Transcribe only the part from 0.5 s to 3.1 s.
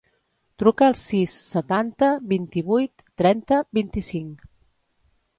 Truca al sis, setanta, vint-i-vuit,